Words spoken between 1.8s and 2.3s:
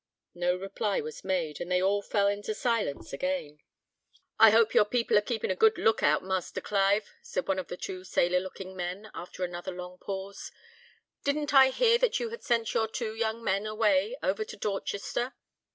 fell